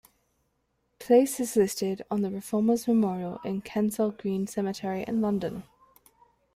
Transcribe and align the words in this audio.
Place 0.97 1.39
is 1.39 1.55
listed 1.55 2.01
on 2.09 2.23
the 2.23 2.31
Reformers 2.31 2.87
Memorial 2.87 3.39
in 3.45 3.61
Kensal 3.61 4.09
Green 4.09 4.47
Cemetery 4.47 5.05
in 5.07 5.21
London. 5.21 5.61